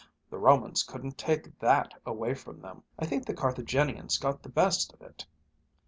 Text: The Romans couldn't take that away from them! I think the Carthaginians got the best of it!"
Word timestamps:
The 0.31 0.39
Romans 0.39 0.81
couldn't 0.81 1.19
take 1.19 1.59
that 1.59 1.93
away 2.07 2.33
from 2.33 2.59
them! 2.59 2.81
I 2.97 3.05
think 3.05 3.23
the 3.27 3.35
Carthaginians 3.35 4.17
got 4.17 4.41
the 4.41 4.49
best 4.49 4.91
of 4.93 5.03
it!" 5.03 5.27